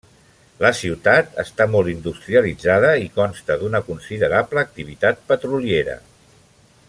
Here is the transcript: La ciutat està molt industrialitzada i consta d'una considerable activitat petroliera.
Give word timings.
La 0.61 0.69
ciutat 0.77 1.35
està 1.43 1.67
molt 1.73 1.91
industrialitzada 1.91 2.95
i 3.03 3.13
consta 3.19 3.59
d'una 3.65 3.83
considerable 3.91 4.65
activitat 4.69 5.23
petroliera. 5.33 5.99